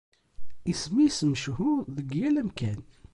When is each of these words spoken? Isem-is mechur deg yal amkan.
Isem-is 0.71 1.19
mechur 1.29 1.77
deg 1.97 2.07
yal 2.19 2.35
amkan. 2.41 2.79